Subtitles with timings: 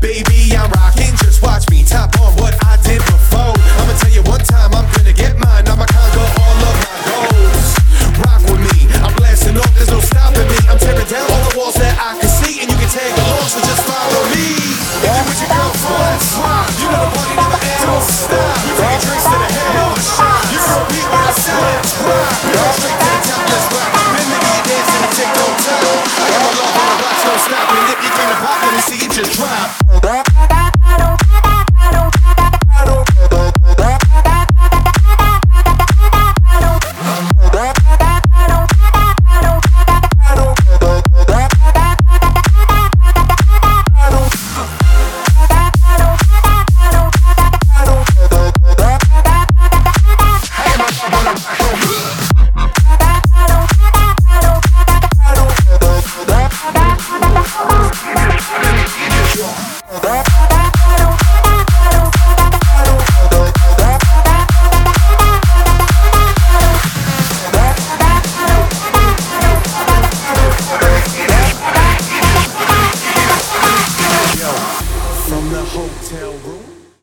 [0.00, 0.59] Baby, I
[28.30, 30.19] the pop when they see you just drop.
[75.30, 76.79] from the hotel room.